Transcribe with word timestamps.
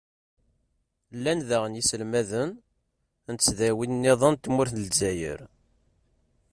llan 1.17 1.39
daɣen 1.49 1.77
yiselmaden 1.77 2.49
n 3.31 3.33
tesdawin-nniḍen 3.35 4.35
n 4.37 4.41
tmurt 4.43 4.71
n 4.75 4.81
lezzayer. 4.83 5.39